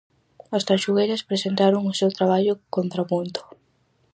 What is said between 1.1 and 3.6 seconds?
presentaron o seu traballo "Contrapunto".